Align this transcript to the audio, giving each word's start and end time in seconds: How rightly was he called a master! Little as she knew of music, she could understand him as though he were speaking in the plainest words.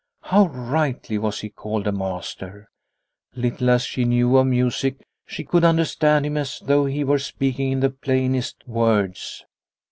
How 0.23 0.47
rightly 0.47 1.19
was 1.19 1.41
he 1.41 1.49
called 1.49 1.85
a 1.85 1.91
master! 1.91 2.71
Little 3.35 3.69
as 3.69 3.83
she 3.83 4.03
knew 4.03 4.35
of 4.35 4.47
music, 4.47 5.05
she 5.27 5.43
could 5.43 5.63
understand 5.63 6.25
him 6.25 6.37
as 6.37 6.59
though 6.59 6.87
he 6.87 7.03
were 7.03 7.19
speaking 7.19 7.71
in 7.73 7.81
the 7.81 7.91
plainest 7.91 8.67
words. 8.67 9.45